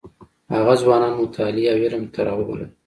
هغه 0.55 0.73
ځوانان 0.81 1.13
مطالعې 1.21 1.67
او 1.71 1.77
علم 1.83 2.03
ته 2.13 2.19
راوبلل. 2.27 2.69